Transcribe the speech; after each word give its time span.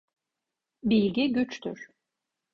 Bilgi 0.83 1.33
güçtür. 1.33 1.89